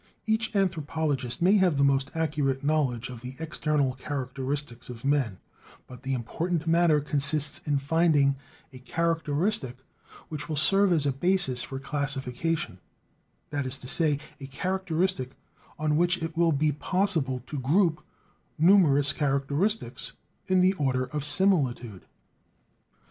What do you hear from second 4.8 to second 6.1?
of men; but